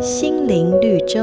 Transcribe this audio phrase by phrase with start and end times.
[0.00, 1.20] 心灵绿洲。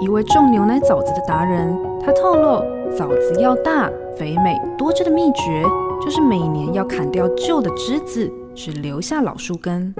[0.00, 2.62] 一位种牛奶枣子的达人，他透露，
[2.96, 5.62] 枣子要大、肥美、多汁的秘诀，
[6.00, 9.94] 就是每年要砍掉旧的枝子，只留下老树根。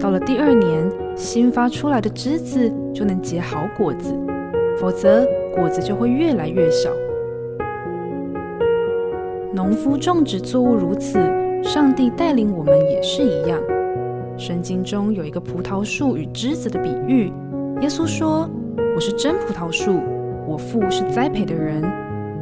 [0.00, 4.14] 到了第二年，新发出来的枝子就能结好果子，
[4.78, 6.90] 否则果子就会越来越小。
[9.54, 11.18] 农夫种植作物如此，
[11.62, 13.60] 上帝带领我们也是一样。
[14.36, 17.32] 圣经中有一个葡萄树与枝子的比喻，
[17.80, 18.48] 耶稣说
[18.94, 20.00] ：“我是真葡萄树，
[20.46, 21.82] 我父是栽培的人。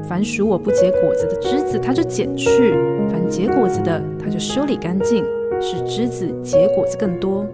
[0.09, 2.73] 凡属我不结果子的枝子，他就剪去；
[3.11, 5.25] 凡结果子的，他就修理干净。”
[5.63, 7.47] 使枝子结果子更多。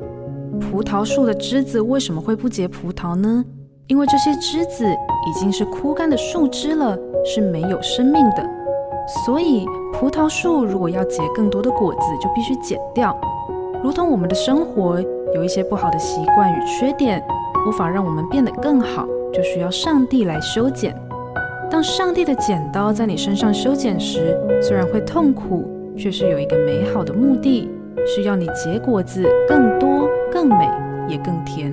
[0.61, 3.45] 葡萄树的枝子为什么会不结葡萄呢？
[3.89, 8.49] 因为这些枝子已经是枯干的树枝了，是没有生命的。
[9.25, 9.67] 所以，
[9.99, 13.19] 葡萄树如果要结更多的果子，就必须剪掉。
[13.83, 15.01] 如同我们的生活
[15.35, 17.25] 有一些不好的习惯与缺点，
[17.67, 20.95] 无法让我们变得更好，就需要上帝来修剪。
[21.71, 25.65] 当上帝的剪刀在你身上修剪时，虽然会痛苦，
[25.97, 27.71] 却是有一个美好的目的。
[28.07, 30.71] 是要你结果子更多、更美，
[31.09, 31.73] 也更甜。